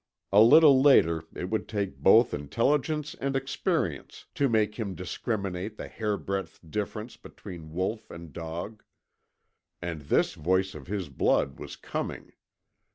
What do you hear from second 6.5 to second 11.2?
difference between wolf and dog. And this voice of his